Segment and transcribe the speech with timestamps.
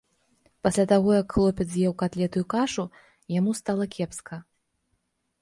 [0.67, 2.87] Пасля таго як хлопец з'еў катлету і кашу,
[3.37, 4.35] яму стала кепска.